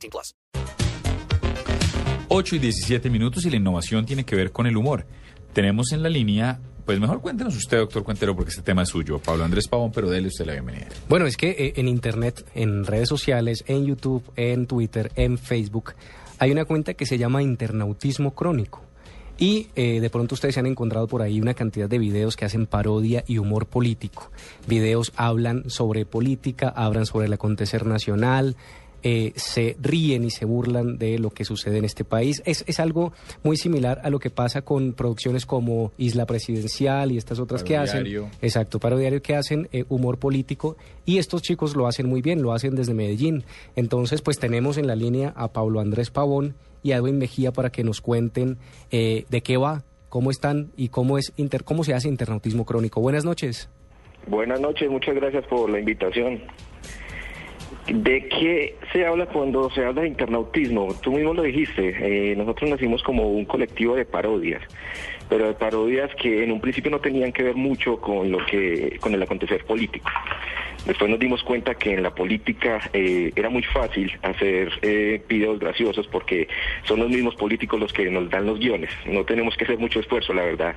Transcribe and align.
18 0.00 0.10
plus. 0.10 0.34
8 2.28 2.56
y 2.56 2.58
17 2.60 3.10
minutos 3.10 3.44
y 3.44 3.50
la 3.50 3.56
innovación 3.56 4.06
tiene 4.06 4.24
que 4.24 4.36
ver 4.36 4.52
con 4.52 4.66
el 4.66 4.76
humor. 4.76 5.04
Tenemos 5.52 5.90
en 5.92 6.02
la 6.02 6.08
línea, 6.08 6.60
pues 6.86 7.00
mejor 7.00 7.20
cuéntenos 7.20 7.56
usted, 7.56 7.78
doctor 7.78 8.04
Cuentero, 8.04 8.36
porque 8.36 8.50
este 8.50 8.62
tema 8.62 8.82
es 8.82 8.88
suyo. 8.88 9.18
Pablo 9.18 9.44
Andrés 9.44 9.66
Pavón, 9.66 9.90
pero 9.90 10.08
déle 10.08 10.28
usted 10.28 10.46
la 10.46 10.52
bienvenida. 10.52 10.86
Bueno, 11.08 11.26
es 11.26 11.36
que 11.36 11.50
eh, 11.50 11.72
en 11.76 11.88
Internet, 11.88 12.46
en 12.54 12.86
redes 12.86 13.08
sociales, 13.08 13.64
en 13.66 13.84
YouTube, 13.84 14.22
en 14.36 14.66
Twitter, 14.66 15.10
en 15.16 15.38
Facebook, 15.38 15.94
hay 16.38 16.52
una 16.52 16.64
cuenta 16.64 16.94
que 16.94 17.04
se 17.04 17.18
llama 17.18 17.42
Internautismo 17.42 18.32
Crónico. 18.32 18.82
Y 19.36 19.68
eh, 19.74 20.00
de 20.00 20.10
pronto 20.10 20.34
ustedes 20.34 20.54
se 20.54 20.60
han 20.60 20.66
encontrado 20.66 21.08
por 21.08 21.22
ahí 21.22 21.40
una 21.40 21.54
cantidad 21.54 21.88
de 21.88 21.98
videos 21.98 22.36
que 22.36 22.44
hacen 22.44 22.66
parodia 22.66 23.24
y 23.26 23.38
humor 23.38 23.66
político. 23.66 24.30
Videos 24.68 25.12
hablan 25.16 25.68
sobre 25.68 26.04
política, 26.04 26.68
hablan 26.68 27.06
sobre 27.06 27.26
el 27.26 27.32
acontecer 27.32 27.86
nacional, 27.86 28.54
eh, 29.02 29.32
se 29.36 29.76
ríen 29.80 30.24
y 30.24 30.30
se 30.30 30.44
burlan 30.44 30.98
de 30.98 31.18
lo 31.18 31.30
que 31.30 31.44
sucede 31.44 31.78
en 31.78 31.84
este 31.84 32.04
país. 32.04 32.42
Es, 32.44 32.64
es 32.66 32.80
algo 32.80 33.12
muy 33.42 33.56
similar 33.56 34.00
a 34.04 34.10
lo 34.10 34.18
que 34.18 34.30
pasa 34.30 34.62
con 34.62 34.92
producciones 34.92 35.46
como 35.46 35.92
Isla 35.98 36.26
Presidencial 36.26 37.12
y 37.12 37.16
estas 37.16 37.38
otras 37.38 37.64
que 37.64 37.76
hacen. 37.76 38.00
Parodiario. 38.00 38.30
Exacto, 38.42 38.78
parodiario 38.78 39.22
que 39.22 39.34
hacen 39.34 39.68
eh, 39.72 39.84
humor 39.88 40.18
político 40.18 40.76
y 41.04 41.18
estos 41.18 41.42
chicos 41.42 41.76
lo 41.76 41.86
hacen 41.86 42.08
muy 42.08 42.22
bien, 42.22 42.42
lo 42.42 42.52
hacen 42.52 42.74
desde 42.74 42.94
Medellín. 42.94 43.44
Entonces, 43.76 44.22
pues 44.22 44.38
tenemos 44.38 44.78
en 44.78 44.86
la 44.86 44.96
línea 44.96 45.32
a 45.36 45.52
Pablo 45.52 45.80
Andrés 45.80 46.10
Pavón 46.10 46.54
y 46.82 46.92
a 46.92 46.96
Edwin 46.96 47.18
Mejía 47.18 47.52
para 47.52 47.70
que 47.70 47.84
nos 47.84 48.00
cuenten 48.00 48.58
eh, 48.90 49.24
de 49.28 49.42
qué 49.42 49.56
va, 49.56 49.84
cómo 50.08 50.30
están 50.30 50.70
y 50.76 50.88
cómo 50.88 51.18
es 51.18 51.32
inter, 51.36 51.64
cómo 51.64 51.84
se 51.84 51.94
hace 51.94 52.08
internautismo 52.08 52.64
crónico. 52.64 53.00
Buenas 53.00 53.24
noches. 53.24 53.68
Buenas 54.26 54.60
noches, 54.60 54.90
muchas 54.90 55.14
gracias 55.14 55.46
por 55.46 55.70
la 55.70 55.78
invitación. 55.78 56.42
¿De 57.86 58.28
qué 58.28 58.76
se 58.92 59.06
habla 59.06 59.26
cuando 59.26 59.70
se 59.70 59.84
habla 59.84 60.02
de 60.02 60.08
internautismo? 60.08 60.94
Tú 61.02 61.12
mismo 61.12 61.34
lo 61.34 61.42
dijiste, 61.42 62.32
eh, 62.32 62.36
nosotros 62.36 62.70
nacimos 62.70 63.02
como 63.02 63.28
un 63.30 63.44
colectivo 63.44 63.96
de 63.96 64.04
parodias, 64.04 64.62
pero 65.28 65.48
de 65.48 65.54
parodias 65.54 66.14
que 66.14 66.44
en 66.44 66.52
un 66.52 66.60
principio 66.60 66.90
no 66.90 67.00
tenían 67.00 67.32
que 67.32 67.42
ver 67.42 67.56
mucho 67.56 68.00
con 68.00 68.30
lo 68.30 68.44
que, 68.46 68.96
con 69.00 69.14
el 69.14 69.22
acontecer 69.22 69.64
político. 69.64 70.10
Después 70.86 71.10
nos 71.10 71.20
dimos 71.20 71.42
cuenta 71.42 71.74
que 71.74 71.92
en 71.92 72.02
la 72.02 72.14
política 72.14 72.80
eh, 72.92 73.32
era 73.36 73.50
muy 73.50 73.62
fácil 73.62 74.10
hacer 74.22 74.72
eh, 74.82 75.22
videos 75.28 75.58
graciosos 75.58 76.06
porque 76.06 76.48
son 76.84 77.00
los 77.00 77.10
mismos 77.10 77.34
políticos 77.36 77.78
los 77.78 77.92
que 77.92 78.10
nos 78.10 78.30
dan 78.30 78.46
los 78.46 78.58
guiones. 78.58 78.90
No 79.04 79.24
tenemos 79.24 79.56
que 79.56 79.64
hacer 79.64 79.78
mucho 79.78 80.00
esfuerzo, 80.00 80.32
la 80.32 80.42
verdad. 80.42 80.76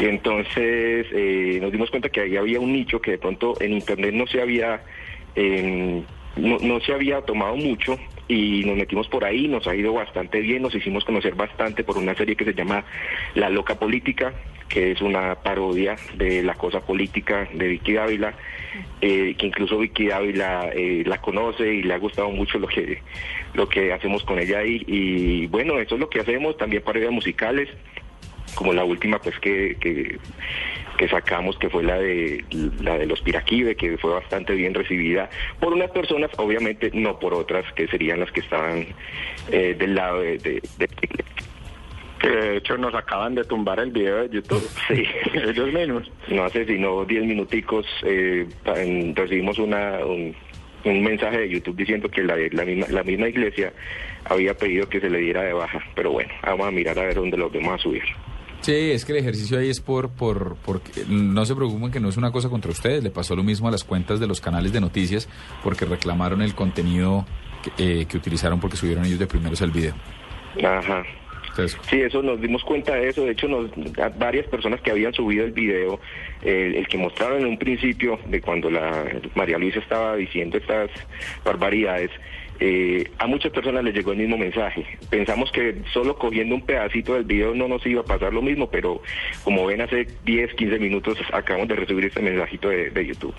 Y 0.00 0.04
entonces 0.06 1.06
eh, 1.12 1.58
nos 1.60 1.70
dimos 1.70 1.90
cuenta 1.90 2.08
que 2.08 2.22
ahí 2.22 2.36
había 2.36 2.60
un 2.60 2.72
nicho 2.72 3.00
que 3.00 3.12
de 3.12 3.18
pronto 3.18 3.54
en 3.60 3.72
Internet 3.72 4.14
no 4.14 4.26
se 4.26 4.40
había... 4.40 4.82
no, 6.36 6.58
no 6.58 6.80
se 6.80 6.92
había 6.92 7.22
tomado 7.22 7.56
mucho 7.56 7.98
y 8.28 8.64
nos 8.64 8.76
metimos 8.76 9.08
por 9.08 9.24
ahí, 9.24 9.48
nos 9.48 9.66
ha 9.66 9.74
ido 9.74 9.92
bastante 9.92 10.40
bien, 10.40 10.62
nos 10.62 10.74
hicimos 10.74 11.04
conocer 11.04 11.34
bastante 11.34 11.84
por 11.84 11.96
una 11.96 12.14
serie 12.14 12.36
que 12.36 12.44
se 12.44 12.54
llama 12.54 12.84
La 13.34 13.48
Loca 13.50 13.78
Política, 13.78 14.34
que 14.68 14.92
es 14.92 15.00
una 15.00 15.36
parodia 15.36 15.96
de 16.16 16.42
la 16.42 16.54
cosa 16.54 16.80
política 16.80 17.48
de 17.54 17.68
Vicky 17.68 17.92
Dávila, 17.92 18.34
eh, 19.00 19.34
que 19.38 19.46
incluso 19.46 19.78
Vicky 19.78 20.08
Dávila 20.08 20.70
eh, 20.74 21.04
la 21.06 21.20
conoce 21.20 21.72
y 21.72 21.82
le 21.82 21.94
ha 21.94 21.98
gustado 21.98 22.30
mucho 22.30 22.58
lo 22.58 22.66
que, 22.66 23.00
lo 23.54 23.68
que 23.68 23.92
hacemos 23.92 24.24
con 24.24 24.38
ella 24.38 24.58
ahí. 24.58 24.82
Y 24.86 25.46
bueno, 25.46 25.78
eso 25.78 25.94
es 25.94 26.00
lo 26.00 26.10
que 26.10 26.20
hacemos, 26.20 26.56
también 26.56 26.82
parodias 26.82 27.12
musicales, 27.12 27.68
como 28.54 28.72
la 28.72 28.84
última 28.84 29.20
pues 29.20 29.38
que, 29.38 30.18
que 30.96 31.08
sacamos 31.08 31.56
que 31.58 31.68
fue 31.70 31.82
la 31.82 31.98
de 31.98 32.44
la 32.82 32.98
de 32.98 33.06
los 33.06 33.20
Piraquive 33.20 33.76
que 33.76 33.96
fue 33.98 34.12
bastante 34.12 34.54
bien 34.54 34.74
recibida 34.74 35.28
por 35.60 35.72
unas 35.72 35.90
personas 35.90 36.30
obviamente 36.38 36.90
no 36.94 37.18
por 37.18 37.34
otras 37.34 37.64
que 37.74 37.86
serían 37.88 38.20
las 38.20 38.30
que 38.32 38.40
estaban 38.40 38.86
eh, 39.52 39.74
del 39.78 39.94
lado 39.94 40.20
de, 40.20 40.38
de- 40.38 40.62
de- 40.78 40.88
de 42.22 42.56
hecho 42.56 42.76
nos 42.78 42.94
acaban 42.94 43.34
de 43.34 43.44
tumbar 43.44 43.78
el 43.78 43.90
video 43.92 44.26
de 44.26 44.34
YouTube. 44.36 44.66
sí 44.88 45.04
Ellos 45.34 45.72
mismos. 45.72 46.10
no 46.28 46.44
hace 46.44 46.64
sino 46.66 47.04
10 47.04 47.24
minuticos 47.24 47.86
eh, 48.04 48.46
recibimos 49.14 49.58
una 49.58 50.04
un, 50.04 50.34
un 50.84 51.02
mensaje 51.04 51.38
de 51.40 51.48
YouTube 51.50 51.76
diciendo 51.76 52.08
que 52.08 52.22
la, 52.22 52.36
la 52.52 52.64
misma 52.64 52.86
la 52.90 53.02
misma 53.04 53.28
iglesia 53.28 53.72
había 54.24 54.54
pedido 54.54 54.88
que 54.88 55.00
se 55.00 55.10
le 55.10 55.18
diera 55.18 55.42
de 55.42 55.52
baja 55.52 55.80
pero 55.94 56.10
bueno 56.12 56.32
vamos 56.42 56.66
a 56.66 56.70
mirar 56.70 56.98
a 56.98 57.02
ver 57.04 57.14
dónde 57.14 57.36
lo 57.36 57.50
vamos 57.50 57.74
a 57.74 57.78
subir 57.78 58.02
Sí, 58.66 58.90
es 58.90 59.04
que 59.04 59.12
el 59.12 59.18
ejercicio 59.18 59.60
ahí 59.60 59.70
es 59.70 59.80
por, 59.80 60.08
por, 60.08 60.56
porque 60.64 61.04
no 61.06 61.46
se 61.46 61.54
preocupen 61.54 61.92
que 61.92 62.00
no 62.00 62.08
es 62.08 62.16
una 62.16 62.32
cosa 62.32 62.48
contra 62.48 62.72
ustedes. 62.72 63.00
Le 63.00 63.10
pasó 63.10 63.36
lo 63.36 63.44
mismo 63.44 63.68
a 63.68 63.70
las 63.70 63.84
cuentas 63.84 64.18
de 64.18 64.26
los 64.26 64.40
canales 64.40 64.72
de 64.72 64.80
noticias 64.80 65.28
porque 65.62 65.84
reclamaron 65.84 66.42
el 66.42 66.52
contenido 66.56 67.24
que, 67.62 68.00
eh, 68.00 68.06
que 68.06 68.16
utilizaron 68.16 68.58
porque 68.58 68.76
subieron 68.76 69.04
ellos 69.04 69.20
de 69.20 69.28
primeros 69.28 69.60
el 69.60 69.70
video. 69.70 69.94
ajá 70.64 71.04
Entonces, 71.56 71.78
Sí, 71.88 72.00
eso 72.00 72.22
nos 72.22 72.40
dimos 72.40 72.62
cuenta 72.64 72.94
de 72.94 73.08
eso. 73.08 73.24
De 73.24 73.32
hecho, 73.32 73.48
nos, 73.48 73.70
varias 74.18 74.46
personas 74.46 74.80
que 74.80 74.90
habían 74.90 75.14
subido 75.14 75.44
el 75.44 75.52
video, 75.52 76.00
el 76.42 76.86
que 76.88 76.98
mostraron 76.98 77.40
en 77.40 77.46
un 77.46 77.58
principio 77.58 78.18
de 78.26 78.40
cuando 78.40 78.70
la 78.70 79.04
María 79.34 79.58
Luisa 79.58 79.78
estaba 79.78 80.16
diciendo 80.16 80.58
estas 80.58 80.90
barbaridades, 81.44 82.10
eh, 82.58 83.10
a 83.18 83.26
muchas 83.26 83.52
personas 83.52 83.84
les 83.84 83.94
llegó 83.94 84.12
el 84.12 84.18
mismo 84.18 84.38
mensaje. 84.38 84.86
Pensamos 85.10 85.50
que 85.52 85.82
solo 85.92 86.16
cogiendo 86.16 86.54
un 86.54 86.62
pedacito 86.62 87.14
del 87.14 87.24
video 87.24 87.54
no 87.54 87.68
nos 87.68 87.84
iba 87.86 88.00
a 88.00 88.04
pasar 88.04 88.32
lo 88.32 88.40
mismo, 88.40 88.70
pero 88.70 89.02
como 89.44 89.66
ven, 89.66 89.82
hace 89.82 90.06
10, 90.24 90.54
15 90.54 90.78
minutos 90.78 91.18
acabamos 91.32 91.68
de 91.68 91.76
recibir 91.76 92.06
este 92.06 92.22
mensajito 92.22 92.68
de, 92.68 92.90
de 92.90 93.06
YouTube. 93.06 93.34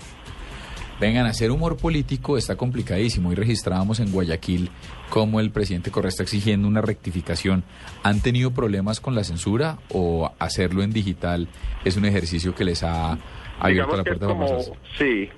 Vengan, 1.00 1.26
hacer 1.26 1.50
humor 1.50 1.76
político 1.76 2.36
está 2.36 2.56
complicadísimo 2.56 3.32
y 3.32 3.34
registrábamos 3.34 4.00
en 4.00 4.10
Guayaquil 4.10 4.70
cómo 5.10 5.40
el 5.40 5.50
presidente 5.50 5.90
Correa 5.90 6.08
está 6.08 6.22
exigiendo 6.22 6.68
una 6.68 6.80
rectificación. 6.80 7.64
¿Han 8.02 8.20
tenido 8.20 8.52
problemas 8.52 9.00
con 9.00 9.14
la 9.14 9.24
censura 9.24 9.78
o 9.92 10.32
hacerlo 10.38 10.82
en 10.82 10.92
digital 10.92 11.48
es 11.84 11.96
un 11.96 12.04
ejercicio 12.04 12.54
que 12.54 12.64
les 12.64 12.82
ha 12.82 13.18
abierto 13.58 13.68
Digamos 13.68 13.96
la 13.98 14.04
puerta 14.04 14.26
como, 14.26 14.54
más? 14.54 14.72
sí, 14.98 15.28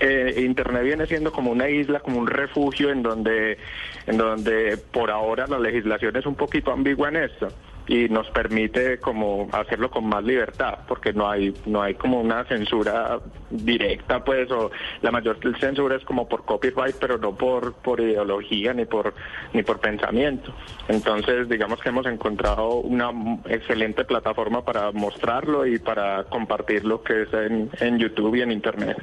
eh, 0.00 0.42
Internet 0.44 0.82
viene 0.84 1.06
siendo 1.06 1.32
como 1.32 1.50
una 1.50 1.68
isla, 1.68 2.00
como 2.00 2.18
un 2.18 2.26
refugio 2.26 2.90
en 2.90 3.02
donde, 3.02 3.58
en 4.06 4.16
donde 4.16 4.76
por 4.76 5.10
ahora 5.10 5.46
la 5.46 5.58
legislación 5.58 6.16
es 6.16 6.26
un 6.26 6.34
poquito 6.34 6.72
ambigua 6.72 7.08
en 7.08 7.16
esto 7.16 7.48
y 7.88 8.08
nos 8.08 8.28
permite 8.30 8.98
como 8.98 9.48
hacerlo 9.52 9.90
con 9.90 10.06
más 10.06 10.24
libertad 10.24 10.78
porque 10.88 11.12
no 11.12 11.28
hay 11.28 11.54
no 11.66 11.82
hay 11.82 11.94
como 11.94 12.20
una 12.20 12.44
censura 12.44 13.20
directa 13.50 14.24
pues 14.24 14.50
o 14.50 14.70
la 15.02 15.10
mayor 15.10 15.38
censura 15.60 15.96
es 15.96 16.04
como 16.04 16.28
por 16.28 16.44
copyright 16.44 16.96
pero 17.00 17.18
no 17.18 17.34
por 17.34 17.74
por 17.74 18.00
ideología 18.00 18.74
ni 18.74 18.84
por 18.84 19.14
ni 19.52 19.62
por 19.62 19.80
pensamiento. 19.80 20.52
Entonces 20.88 21.48
digamos 21.48 21.80
que 21.80 21.90
hemos 21.90 22.06
encontrado 22.06 22.76
una 22.76 23.10
excelente 23.48 24.04
plataforma 24.04 24.64
para 24.64 24.90
mostrarlo 24.92 25.66
y 25.66 25.78
para 25.78 26.24
compartir 26.24 26.84
lo 26.84 27.02
que 27.02 27.22
es 27.22 27.32
en, 27.32 27.70
en 27.80 27.98
YouTube 27.98 28.34
y 28.36 28.42
en 28.42 28.52
internet 28.52 28.96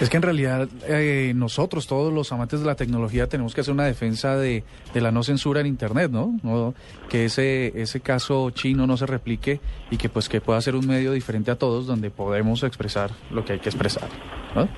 Es 0.00 0.10
que 0.10 0.16
en 0.16 0.22
realidad 0.22 0.68
eh, 0.88 1.32
nosotros, 1.36 1.86
todos 1.86 2.12
los 2.12 2.32
amantes 2.32 2.60
de 2.60 2.66
la 2.66 2.74
tecnología, 2.74 3.28
tenemos 3.28 3.54
que 3.54 3.60
hacer 3.60 3.72
una 3.72 3.84
defensa 3.84 4.36
de, 4.36 4.64
la 4.94 5.12
no 5.12 5.22
censura 5.22 5.60
en 5.60 5.66
Internet, 5.66 6.10
¿no? 6.10 6.38
No, 6.42 6.74
Que 7.08 7.26
ese, 7.26 7.72
ese 7.80 8.00
caso 8.00 8.50
chino 8.50 8.86
no 8.86 8.96
se 8.96 9.06
replique 9.06 9.60
y 9.90 9.96
que 9.96 10.08
pues 10.08 10.28
que 10.28 10.40
pueda 10.40 10.60
ser 10.60 10.74
un 10.74 10.86
medio 10.86 11.12
diferente 11.12 11.50
a 11.50 11.56
todos 11.56 11.86
donde 11.86 12.10
podemos 12.10 12.62
expresar 12.64 13.12
lo 13.30 13.44
que 13.44 13.54
hay 13.54 13.60
que 13.60 13.68
expresar, 13.68 14.08
¿no? 14.54 14.68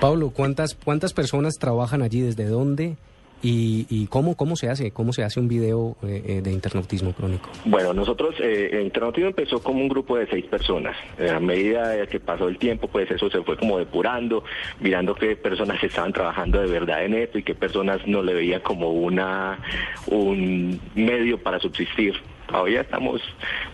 Pablo, 0.00 0.30
¿cuántas, 0.30 0.74
cuántas 0.74 1.14
personas 1.14 1.54
trabajan 1.58 2.02
allí? 2.02 2.20
¿Desde 2.20 2.46
dónde? 2.46 2.96
¿Y, 3.42 3.86
y 3.90 4.06
cómo, 4.06 4.34
cómo 4.34 4.56
se 4.56 4.70
hace? 4.70 4.90
¿Cómo 4.90 5.12
se 5.12 5.22
hace 5.22 5.38
un 5.40 5.48
video 5.48 5.96
eh, 6.02 6.22
eh, 6.26 6.40
de 6.42 6.52
internautismo 6.52 7.12
crónico? 7.12 7.50
Bueno, 7.66 7.92
nosotros, 7.92 8.34
eh, 8.40 8.70
el 8.72 8.82
Internautivo 8.82 9.28
empezó 9.28 9.62
como 9.62 9.80
un 9.80 9.88
grupo 9.88 10.16
de 10.16 10.26
seis 10.26 10.46
personas. 10.46 10.96
Eh, 11.18 11.28
a 11.30 11.38
medida 11.38 12.06
que 12.06 12.18
pasó 12.18 12.48
el 12.48 12.56
tiempo, 12.58 12.88
pues 12.88 13.10
eso 13.10 13.28
se 13.30 13.42
fue 13.42 13.56
como 13.56 13.78
depurando, 13.78 14.42
mirando 14.80 15.14
qué 15.14 15.36
personas 15.36 15.82
estaban 15.82 16.12
trabajando 16.12 16.60
de 16.60 16.66
verdad 16.66 17.04
en 17.04 17.14
esto 17.14 17.38
y 17.38 17.42
qué 17.42 17.54
personas 17.54 18.06
no 18.06 18.22
le 18.22 18.34
veían 18.34 18.60
como 18.62 18.90
una 18.90 19.58
un 20.06 20.80
medio 20.94 21.38
para 21.38 21.60
subsistir. 21.60 22.14
Todavía 22.46 22.82
estamos 22.82 23.20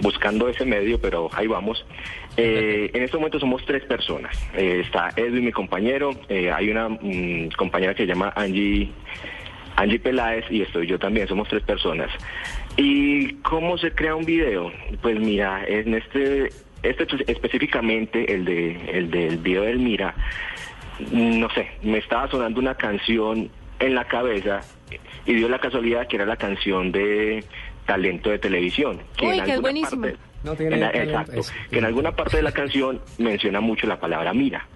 buscando 0.01 0.49
ese 0.49 0.65
medio, 0.65 1.01
pero 1.01 1.31
ahí 1.35 1.47
vamos. 1.47 1.85
Eh, 2.37 2.91
en 2.95 3.03
este 3.03 3.17
momento 3.17 3.39
somos 3.39 3.65
tres 3.67 3.85
personas. 3.85 4.37
Eh, 4.57 4.83
está 4.85 5.11
Edwin, 5.15 5.45
mi 5.45 5.53
compañero. 5.53 6.11
hay 6.29 6.71
una 6.71 6.89
mm, 6.89 7.51
compañera 7.57 7.95
que 7.95 8.05
se 8.05 8.09
llama 8.09 8.33
Angie 8.35 8.91
Angie 9.77 9.99
Peláez 9.99 10.45
y 10.51 10.63
estoy 10.63 10.87
yo 10.87 10.99
también, 10.99 11.27
somos 11.29 11.49
tres 11.49 11.63
personas. 11.63 12.11
¿Y 12.77 13.35
cómo 13.43 13.79
se 13.79 13.93
crea 13.93 14.15
un 14.15 14.25
video? 14.25 14.73
Pues 15.01 15.19
mira, 15.19 15.65
en 15.67 15.95
este, 15.95 16.51
este 16.83 17.07
específicamente, 17.27 18.33
el, 18.35 18.45
de, 18.45 18.91
el 18.93 19.11
del 19.11 19.39
video 19.39 19.63
del 19.63 19.79
Mira, 19.79 20.15
no 21.11 21.49
sé, 21.51 21.69
me 21.83 21.99
estaba 21.99 22.29
sonando 22.31 22.61
una 22.61 22.75
canción 22.75 23.51
en 23.81 23.95
la 23.95 24.05
cabeza 24.05 24.61
y 25.27 25.35
dio 25.35 25.49
la 25.49 25.59
casualidad 25.59 26.07
que 26.07 26.17
era 26.17 26.27
la 26.27 26.37
canción 26.37 26.93
de 26.93 27.45
Talento 27.87 28.31
de 28.31 28.39
Televisión. 28.39 29.01
Que 29.17 29.27
Uy, 29.27 29.39
en 29.39 29.45
que 29.45 29.51
es 29.51 29.57
alguna 29.57 29.61
buenísima. 29.61 30.03
parte- 30.09 30.19
No 30.45 30.55
tiene 30.57 30.75
en 30.75 30.81
la- 30.81 30.91
exacto, 30.91 31.33
es- 31.41 31.53
que 31.71 31.79
en 31.79 31.85
alguna 31.85 32.13
parte 32.13 32.37
de 32.37 32.43
la 32.43 32.53
canción 32.53 33.01
menciona 33.19 33.61
mucho 33.61 33.87
la 33.87 33.99
palabra 34.01 34.33
mira. 34.33 34.67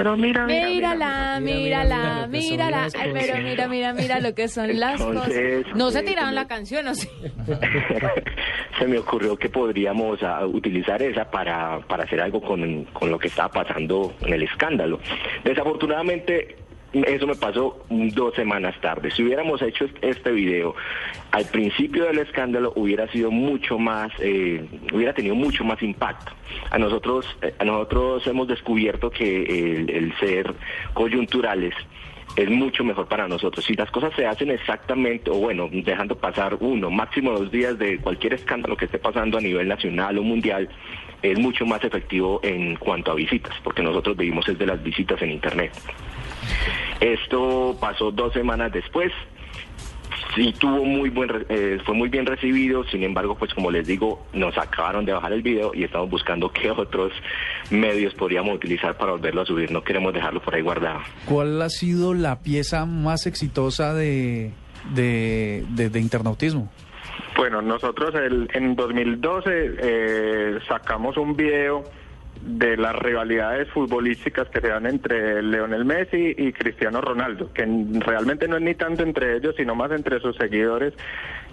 Pero 0.00 0.16
mira, 0.16 0.46
mira, 0.46 0.66
mira, 0.66 0.94
Mírala, 0.94 1.40
mira, 1.40 1.84
mírala, 1.84 2.26
mírala. 2.26 2.88
Ay, 2.98 3.10
pero 3.12 3.36
mira, 3.42 3.68
mira, 3.68 3.92
mira 3.92 4.18
lo 4.18 4.34
que 4.34 4.48
son 4.48 4.80
las 4.80 4.98
Entonces, 4.98 5.64
cosas. 5.64 5.76
No 5.76 5.90
se 5.90 5.98
eh, 5.98 6.02
tiraron 6.04 6.34
la 6.34 6.48
canción, 6.48 6.88
¿o 6.88 6.94
sí? 6.94 7.06
se 8.78 8.86
me 8.86 8.98
ocurrió 8.98 9.36
que 9.36 9.50
podríamos 9.50 10.22
ah, 10.22 10.46
utilizar 10.46 11.02
esa 11.02 11.30
para, 11.30 11.80
para 11.80 12.04
hacer 12.04 12.18
algo 12.22 12.40
con, 12.40 12.84
con 12.94 13.10
lo 13.10 13.18
que 13.18 13.28
estaba 13.28 13.50
pasando 13.50 14.14
en 14.22 14.32
el 14.32 14.44
escándalo. 14.44 15.00
Desafortunadamente, 15.44 16.56
eso 16.92 17.26
me 17.26 17.34
pasó 17.36 17.84
dos 17.88 18.34
semanas 18.34 18.74
tarde. 18.80 19.10
Si 19.10 19.22
hubiéramos 19.22 19.62
hecho 19.62 19.84
est- 19.84 19.96
este 20.02 20.30
video 20.32 20.74
al 21.30 21.44
principio 21.46 22.04
del 22.04 22.18
escándalo, 22.18 22.72
hubiera 22.76 23.06
sido 23.08 23.30
mucho 23.30 23.78
más, 23.78 24.10
eh, 24.18 24.64
hubiera 24.92 25.12
tenido 25.12 25.34
mucho 25.34 25.64
más 25.64 25.80
impacto. 25.82 26.32
A 26.70 26.78
nosotros, 26.78 27.26
eh, 27.42 27.54
a 27.58 27.64
nosotros 27.64 28.26
hemos 28.26 28.48
descubierto 28.48 29.10
que 29.10 29.42
el, 29.44 29.90
el 29.90 30.16
ser 30.18 30.52
coyunturales 30.94 31.74
es 32.36 32.48
mucho 32.48 32.84
mejor 32.84 33.06
para 33.08 33.26
nosotros. 33.26 33.64
Si 33.64 33.74
las 33.74 33.90
cosas 33.90 34.12
se 34.14 34.24
hacen 34.26 34.50
exactamente, 34.50 35.30
o 35.30 35.34
bueno, 35.34 35.68
dejando 35.72 36.16
pasar 36.16 36.56
uno, 36.60 36.88
máximo 36.90 37.32
dos 37.32 37.50
días 37.50 37.76
de 37.78 37.98
cualquier 37.98 38.34
escándalo 38.34 38.76
que 38.76 38.84
esté 38.84 38.98
pasando 38.98 39.38
a 39.38 39.40
nivel 39.40 39.66
nacional 39.66 40.16
o 40.18 40.22
mundial, 40.22 40.68
es 41.22 41.38
mucho 41.38 41.66
más 41.66 41.82
efectivo 41.84 42.40
en 42.42 42.76
cuanto 42.76 43.10
a 43.10 43.14
visitas, 43.14 43.52
porque 43.64 43.82
nosotros 43.82 44.16
vivimos 44.16 44.48
es 44.48 44.58
de 44.58 44.66
las 44.66 44.82
visitas 44.82 45.20
en 45.22 45.32
Internet. 45.32 45.72
Esto 47.00 47.76
pasó 47.80 48.10
dos 48.10 48.32
semanas 48.32 48.72
después. 48.72 49.12
Sí 50.34 50.54
tuvo 50.58 50.84
muy 50.84 51.10
buen, 51.10 51.28
re- 51.28 51.46
eh, 51.48 51.78
fue 51.84 51.92
muy 51.94 52.08
bien 52.08 52.24
recibido, 52.24 52.84
sin 52.84 53.02
embargo, 53.02 53.34
pues 53.36 53.52
como 53.52 53.68
les 53.70 53.84
digo, 53.86 54.24
nos 54.32 54.56
acabaron 54.58 55.04
de 55.04 55.12
bajar 55.12 55.32
el 55.32 55.42
video 55.42 55.72
y 55.74 55.82
estamos 55.82 56.08
buscando 56.08 56.52
qué 56.52 56.70
otros 56.76 57.12
medios 57.70 58.14
podríamos 58.14 58.54
utilizar 58.54 58.96
para 58.96 59.12
volverlo 59.12 59.40
a 59.42 59.46
subir. 59.46 59.72
No 59.72 59.82
queremos 59.82 60.12
dejarlo 60.14 60.40
por 60.40 60.54
ahí 60.54 60.62
guardado. 60.62 61.00
¿Cuál 61.24 61.60
ha 61.62 61.68
sido 61.68 62.14
la 62.14 62.40
pieza 62.42 62.86
más 62.86 63.26
exitosa 63.26 63.92
de, 63.94 64.52
de, 64.94 65.64
de- 65.70 65.90
de 65.90 66.00
internautismo? 66.00 66.70
Bueno, 67.36 67.60
nosotros 67.62 68.14
el- 68.14 68.48
en 68.54 68.76
2012 68.76 69.50
eh, 69.82 70.58
sacamos 70.68 71.16
un 71.16 71.34
video 71.34 71.82
de 72.42 72.76
las 72.76 72.94
rivalidades 72.96 73.68
futbolísticas 73.70 74.48
que 74.48 74.60
se 74.60 74.68
dan 74.68 74.86
entre 74.86 75.42
Leonel 75.42 75.84
Messi 75.84 76.34
y 76.38 76.52
Cristiano 76.52 77.00
Ronaldo, 77.00 77.52
que 77.52 77.66
realmente 78.00 78.48
no 78.48 78.56
es 78.56 78.62
ni 78.62 78.74
tanto 78.74 79.02
entre 79.02 79.36
ellos, 79.36 79.54
sino 79.56 79.74
más 79.74 79.90
entre 79.92 80.20
sus 80.20 80.36
seguidores 80.36 80.94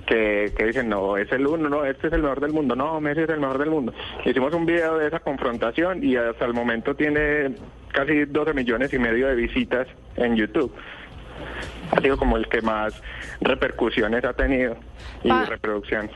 que, 0.05 0.53
que 0.57 0.65
dicen, 0.65 0.87
no, 0.87 1.17
es 1.17 1.29
el 1.33 1.45
uno, 1.45 1.67
no, 1.67 1.83
este 1.83 2.07
es 2.07 2.13
el 2.13 2.21
mejor 2.21 2.39
del 2.39 2.53
mundo, 2.53 2.75
no, 2.75 3.01
Messi 3.01 3.21
es 3.21 3.29
el 3.29 3.39
mejor 3.41 3.57
del 3.57 3.69
mundo. 3.69 3.93
Hicimos 4.23 4.53
un 4.53 4.65
video 4.65 4.97
de 4.97 5.07
esa 5.07 5.19
confrontación 5.19 6.01
y 6.03 6.15
hasta 6.15 6.45
el 6.45 6.53
momento 6.53 6.95
tiene 6.95 7.55
casi 7.91 8.23
12 8.25 8.53
millones 8.53 8.93
y 8.93 8.99
medio 8.99 9.27
de 9.27 9.35
visitas 9.35 9.87
en 10.15 10.35
YouTube. 10.37 10.73
Ha 11.91 12.01
sido 12.01 12.17
como 12.17 12.37
el 12.37 12.47
que 12.47 12.61
más 12.61 13.01
repercusiones 13.41 14.23
ha 14.23 14.33
tenido 14.33 14.77
y 15.23 15.29
Pa- 15.29 15.45
reproducción. 15.45 16.09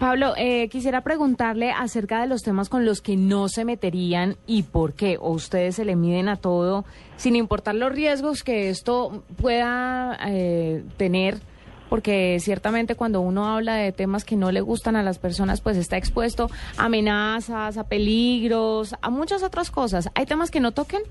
Pablo, 0.00 0.32
eh, 0.38 0.68
quisiera 0.70 1.02
preguntarle 1.02 1.72
acerca 1.72 2.22
de 2.22 2.26
los 2.26 2.42
temas 2.42 2.70
con 2.70 2.86
los 2.86 3.02
que 3.02 3.16
no 3.16 3.48
se 3.50 3.66
meterían 3.66 4.36
y 4.46 4.62
por 4.62 4.94
qué. 4.94 5.18
O 5.20 5.30
ustedes 5.30 5.76
se 5.76 5.84
le 5.84 5.94
miden 5.94 6.28
a 6.30 6.36
todo 6.36 6.86
sin 7.16 7.36
importar 7.36 7.74
los 7.74 7.92
riesgos 7.92 8.42
que 8.42 8.70
esto 8.70 9.22
pueda 9.40 10.18
eh, 10.26 10.82
tener. 10.96 11.36
Porque 11.90 12.38
ciertamente 12.40 12.94
cuando 12.94 13.20
uno 13.20 13.48
habla 13.54 13.74
de 13.74 13.92
temas 13.92 14.24
que 14.24 14.36
no 14.36 14.50
le 14.52 14.62
gustan 14.62 14.96
a 14.96 15.02
las 15.02 15.18
personas, 15.18 15.60
pues 15.60 15.76
está 15.76 15.98
expuesto 15.98 16.48
a 16.78 16.86
amenazas, 16.86 17.76
a 17.76 17.84
peligros, 17.84 18.94
a 19.02 19.10
muchas 19.10 19.42
otras 19.42 19.70
cosas. 19.70 20.08
¿Hay 20.14 20.24
temas 20.24 20.50
que 20.50 20.60
no 20.60 20.72
toquen? 20.72 21.02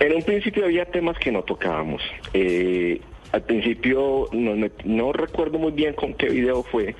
En 0.00 0.12
un 0.14 0.22
principio 0.22 0.64
había 0.66 0.84
temas 0.84 1.16
que 1.18 1.32
no 1.32 1.42
tocábamos. 1.44 2.02
Eh, 2.34 3.00
al 3.32 3.42
principio 3.42 4.28
met- 4.32 4.84
no 4.84 5.12
recuerdo 5.12 5.58
muy 5.58 5.72
bien 5.72 5.94
con 5.94 6.14
qué 6.14 6.28
video 6.28 6.62
fue, 6.64 6.94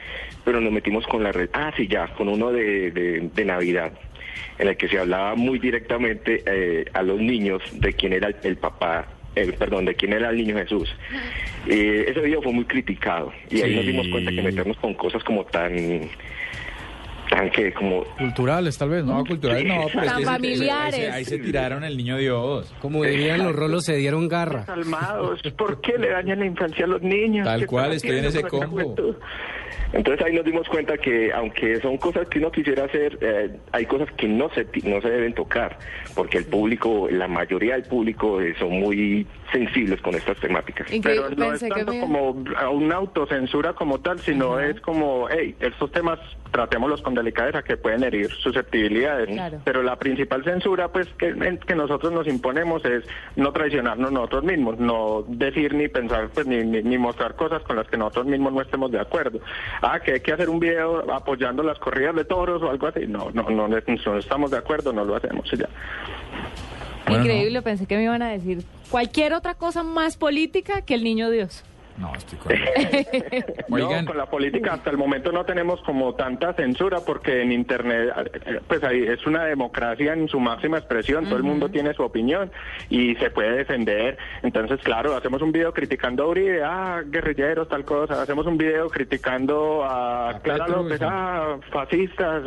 pero 0.45 0.61
nos 0.61 0.73
metimos 0.73 1.07
con 1.07 1.23
la 1.23 1.33
red. 1.33 1.49
Ah, 1.53 1.73
sí, 1.77 1.87
ya, 1.89 2.09
con 2.15 2.29
uno 2.29 2.51
de, 2.53 2.91
de- 2.91 3.31
de 3.35 3.45
Navidad, 3.45 3.93
en 4.59 4.69
el 4.69 4.77
que 4.77 4.89
se 4.89 4.99
hablaba 4.99 5.35
muy 5.35 5.59
directamente 5.59 6.43
eh, 6.47 6.85
a 6.93 7.03
los 7.03 7.21
niños 7.21 7.63
de 7.73 7.93
quién 7.93 8.13
era 8.13 8.29
el, 8.29 8.37
el 8.43 8.57
papá, 8.57 9.07
eh, 9.37 9.53
perdón, 9.59 9.85
de 9.87 9.95
quién 9.95 10.13
era 10.13 10.31
el 10.31 10.37
niño 10.37 10.57
Jesús. 10.57 10.95
Eh, 11.67 12.07
ese 12.09 12.21
video 12.21 12.43
fue 12.43 12.53
muy 12.53 12.65
criticado 12.67 13.33
y 13.51 13.63
ahí 13.63 13.75
nos 13.75 13.87
dimos 13.87 14.07
cuenta 14.09 14.31
que 14.31 14.43
meternos 14.43 14.77
con 14.79 14.95
cosas 14.95 15.25
como 15.25 15.45
tan, 15.45 15.73
tan 17.31 17.51
que 17.51 17.73
como 17.73 18.05
Culturales, 18.19 18.77
tal 18.79 18.91
vez, 18.91 19.05
¿no? 19.05 19.19
No, 19.19 19.25
culturales 19.25 19.65
no, 19.65 19.87
pero 19.93 20.05
es 20.05 20.13
Tan 20.13 20.23
familiares. 20.25 20.95
Ahí 20.95 21.01
se, 21.07 21.11
ahí 21.11 21.25
se 21.25 21.39
tiraron 21.39 21.83
el 21.85 21.97
niño 21.97 22.17
Dios. 22.19 22.73
Como 22.81 23.03
dirían 23.03 23.43
los 23.43 23.57
rolos, 23.57 23.85
se 23.85 23.97
dieron 23.97 24.29
garra. 24.29 24.65
Calmados, 24.67 25.41
¿por 25.57 25.81
qué 25.81 25.99
le 25.99 26.11
dañan 26.11 26.41
la 26.41 26.47
infancia 26.47 26.85
a 26.85 26.89
los 26.89 27.03
niños? 27.03 27.45
Tal 27.45 27.61
¿Qué 27.61 27.67
cual, 27.67 27.93
estoy 27.93 28.19
en 28.19 28.25
ese 28.27 28.43
combo. 28.43 28.95
Entonces 29.93 30.25
ahí 30.27 30.35
nos 30.35 30.45
dimos 30.45 30.69
cuenta 30.69 30.99
que 30.99 31.33
aunque 31.33 31.81
son 31.81 31.99
cosas 31.99 32.29
que 32.29 32.39
uno 32.39 32.51
quisiera 32.51 32.85
hacer, 32.85 33.19
eh, 33.21 33.51
hay 33.73 33.87
cosas 33.87 34.11
que 34.17 34.27
no 34.29 34.51
se 34.51 34.65
ti- 34.65 34.83
no 34.83 35.01
se 35.01 35.09
deben 35.11 35.35
tocar, 35.35 35.79
porque 36.15 36.39
el 36.39 36.47
público, 36.47 37.09
la 37.11 37.29
mayoría 37.29 37.75
del 37.75 37.85
público 37.85 38.41
eh, 38.41 38.55
son 38.59 38.71
muy 38.73 39.27
sensibles 39.53 40.01
con 40.01 40.15
estas 40.15 40.39
temáticas. 40.41 40.89
Pero 41.03 41.31
no 41.31 41.53
es 41.53 41.63
que 41.63 41.69
tanto 41.69 41.93
como 42.01 42.45
a 42.57 42.69
una 42.71 42.97
autocensura 42.97 43.73
como 43.75 44.01
tal, 44.01 44.19
sino 44.21 44.59
es 44.59 44.81
como, 44.81 45.29
hey, 45.31 45.55
estos 45.61 45.93
temas 45.93 46.19
tratémoslos 46.51 47.03
con 47.03 47.15
delicadeza 47.15 47.63
que 47.63 47.77
pueden 47.77 48.05
herir 48.05 48.31
susceptibilidades. 48.31 49.29
Claro. 49.29 49.59
Pero 49.65 49.83
la 49.83 49.97
principal 49.97 50.45
censura 50.45 50.89
pues 50.89 51.09
que, 51.19 51.35
nosotros 51.75 52.13
nos 52.13 52.27
imponemos 52.29 52.85
es 52.85 53.05
no 53.37 53.53
traicionarnos 53.53 54.13
nosotros 54.13 54.45
mismos, 54.45 54.79
no 54.79 55.25
decir 55.27 55.75
ni 55.75 55.89
pensar 55.89 56.29
pues 56.33 56.47
ni, 56.47 56.59
ni, 56.65 56.81
ni 56.83 56.97
mostrar 56.97 57.35
cosas 57.35 57.63
con 57.63 57.75
las 57.77 57.89
que 57.89 57.97
nosotros 57.97 58.27
mismos 58.27 58.53
no 58.53 58.61
estemos 58.63 58.91
de 58.93 59.01
acuerdo. 59.01 59.41
Ah, 59.83 60.01
que 60.01 60.13
hay 60.13 60.21
que 60.21 60.33
hacer 60.33 60.49
un 60.49 60.59
video 60.59 61.11
apoyando 61.13 61.63
las 61.63 61.79
corridas 61.79 62.15
de 62.15 62.25
toros 62.25 62.63
o 62.63 62.71
algo 62.71 62.87
así. 62.87 63.07
No, 63.07 63.31
no, 63.33 63.43
no, 63.51 63.69
no, 63.69 63.79
no 63.79 64.19
estamos 64.19 64.51
de 64.51 64.59
acuerdo, 64.59 64.93
no 64.93 65.05
lo 65.05 65.17
hacemos 65.17 65.51
y 65.53 65.57
ya. 65.57 65.69
Bueno, 67.07 67.25
Increíble, 67.25 67.63
pensé 67.63 67.87
que 67.87 67.97
me 67.97 68.05
iban 68.05 68.23
a 68.23 68.31
decir 68.31 68.65
cualquier 68.91 69.35
otra 69.35 69.55
cosa 69.55 69.83
más 69.83 70.17
política 70.17 70.83
que 70.83 70.95
el 70.95 71.05
niño 71.05 71.31
Dios. 71.31 71.65
No, 71.97 72.13
estoy 72.15 72.39
con 72.39 72.53
No, 73.69 74.07
con 74.07 74.17
la 74.17 74.27
política 74.27 74.75
hasta 74.75 74.91
el 74.91 74.97
momento 74.97 75.31
no 75.31 75.45
tenemos 75.45 75.81
como 75.83 76.15
tanta 76.15 76.53
censura 76.55 77.01
porque 77.07 77.43
en 77.43 77.53
Internet, 77.53 78.13
pues 78.67 78.83
ahí 78.83 79.05
es 79.05 79.25
una 79.27 79.45
democracia 79.45 80.13
en 80.13 80.29
su 80.29 80.41
máxima 80.41 80.79
expresión, 80.79 81.25
todo 81.25 81.37
el 81.37 81.45
mundo 81.45 81.69
tiene 81.69 81.95
su 81.95 82.03
opinión 82.03 82.51
y 82.91 83.15
se 83.17 83.31
puede 83.31 83.57
defender. 83.59 84.19
Entonces, 84.43 84.81
claro, 84.83 85.17
hacemos 85.17 85.41
un 85.43 85.53
video 85.53 85.73
criticando 85.73 86.25
a 86.25 86.29
Uribe, 86.29 86.63
ah, 86.65 87.03
guerrilleros, 87.07 87.69
tal 87.69 87.85
cosa, 87.85 88.23
hacemos 88.23 88.47
un 88.47 88.59
video 88.59 88.89
criticando 88.89 89.85
a 89.85 90.41
Clara 90.43 90.67
Petro, 90.67 90.83
López, 90.83 90.99
sí. 90.99 91.05
ah, 91.09 91.57
fascistas, 91.73 92.43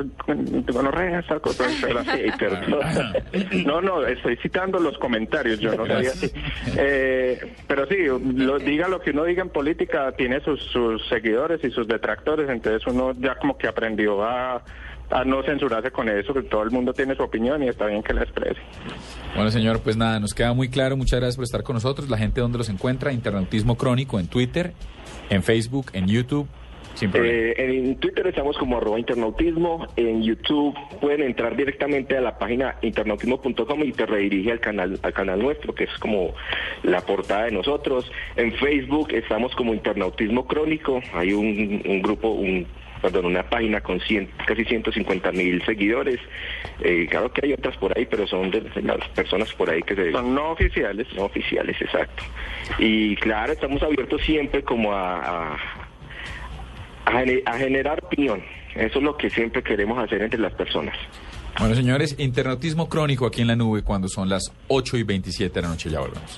gonorreas, 0.68 1.26
tal 1.28 1.42
cosa. 1.42 1.66
No, 3.66 3.82
no, 3.82 4.06
estoy 4.06 4.38
citando 4.38 4.80
los 4.80 4.98
comentarios, 4.98 5.60
yo 5.60 5.76
no 5.76 5.86
soy 5.86 6.06
así. 6.06 6.32
Eh, 6.78 7.54
pero 7.68 7.86
sí, 7.88 7.98
lo, 8.06 8.60
diga 8.60 8.88
lo 8.88 9.00
que 9.00 9.12
uno 9.12 9.24
diga 9.24 9.37
en 9.42 9.50
política, 9.50 10.12
tiene 10.18 10.40
sus, 10.42 10.62
sus 10.72 11.06
seguidores 11.08 11.64
y 11.64 11.72
sus 11.72 11.88
detractores, 11.88 12.50
entonces 12.50 12.82
uno 12.88 13.14
ya 13.20 13.36
como 13.36 13.58
que 13.58 13.68
aprendió 13.68 14.24
a, 14.24 14.64
no 15.26 15.42
censurarse 15.44 15.92
con 15.92 16.10
eso, 16.10 16.34
que 16.34 16.44
todo 16.44 16.64
el 16.64 16.72
mundo 16.72 16.94
tiene 16.94 17.16
su 17.16 17.24
opinión 17.24 17.64
y 17.64 17.70
está 17.70 17.86
bien 17.86 18.04
que 18.04 18.14
la 18.14 18.24
exprese. 18.24 18.60
Bueno, 19.36 19.50
señor, 19.52 19.80
pues 19.80 19.96
nada, 19.96 20.20
nos 20.20 20.34
queda 20.34 20.54
muy 20.54 20.70
claro. 20.70 20.98
Muchas 20.98 21.20
gracias 21.20 21.38
por 21.38 21.44
estar 21.44 21.64
con 21.64 21.76
nosotros. 21.76 22.10
La 22.10 22.18
gente 22.18 22.42
donde 22.42 22.58
los 22.58 22.70
encuentra, 22.70 23.14
Internautismo 23.14 23.78
Crónico 23.78 24.20
en 24.20 24.28
Twitter, 24.28 24.74
en 25.30 25.44
Facebook, 25.44 25.88
en 25.94 26.08
YouTube. 26.08 26.48
Eh, 27.02 27.54
en 27.58 27.96
Twitter 27.98 28.28
estamos 28.28 28.58
como 28.58 28.78
arroba 28.78 29.00
internautismo, 29.00 29.88
en 29.96 30.24
YouTube 30.24 30.76
pueden 31.00 31.22
entrar 31.22 31.56
directamente 31.56 32.18
a 32.18 32.22
la 32.22 32.38
página 32.38 32.76
internautismo.com 32.82 33.84
y 33.84 33.92
te 33.92 34.06
redirige 34.06 34.52
al 34.52 34.60
canal, 34.60 35.00
al 35.04 35.14
canal 35.14 35.40
nuestro, 35.40 35.74
que 35.76 35.84
es 35.86 35.94
como 36.00 36.34
la 36.84 37.02
portada 37.02 37.46
de 37.46 37.52
nosotros. 37.52 38.12
En 38.36 38.52
Facebook 38.54 39.12
estamos 39.14 39.56
como 39.56 39.74
internautismo 39.74 40.48
crónico, 40.48 41.02
hay 41.14 41.34
un, 41.34 41.82
un 41.86 42.02
grupo, 42.02 42.30
un 42.30 42.66
perdón, 43.02 43.28
una 43.28 43.44
página 43.48 43.80
con 43.82 44.00
cien- 44.00 44.28
casi 44.48 44.66
150 44.66 45.32
mil 45.32 45.64
seguidores. 45.66 46.20
Eh, 46.84 47.06
claro 47.08 47.32
que 47.32 47.46
hay 47.46 47.54
otras 47.54 47.78
por 47.78 47.96
ahí, 47.96 48.08
pero 48.10 48.26
son 48.26 48.50
de 48.50 48.64
las 48.82 49.08
personas 49.10 49.54
por 49.54 49.70
ahí 49.70 49.84
que 49.84 49.94
se... 49.96 50.12
Son 50.12 50.34
no 50.34 50.50
oficiales. 50.50 51.06
No 51.16 51.26
oficiales, 51.26 51.80
exacto. 51.80 52.24
Y 52.80 53.16
claro, 53.18 53.54
estamos 53.54 53.84
abiertos 53.84 54.20
siempre 54.24 54.64
como 54.64 54.94
a, 54.94 55.20
a, 55.54 55.58
a 57.08 57.52
a 57.52 57.58
generar 57.58 58.04
opinión. 58.04 58.42
Eso 58.76 59.00
es 59.00 59.04
lo 59.04 59.18
que 59.18 59.30
siempre 59.30 59.64
queremos 59.64 59.98
hacer 59.98 60.22
entre 60.22 60.40
las 60.40 60.54
personas. 60.54 60.96
Bueno, 61.60 61.74
señores, 61.74 62.16
internautismo 62.20 62.88
crónico 62.88 63.26
aquí 63.26 63.42
en 63.42 63.48
la 63.48 63.56
nube 63.56 63.82
cuando 63.82 64.08
son 64.08 64.30
las 64.30 64.52
8 64.68 64.98
y 64.98 65.04
27 65.04 65.56
de 65.56 65.62
la 65.62 65.70
noche. 65.70 65.90
Ya 65.90 66.00
volvemos. 66.00 66.38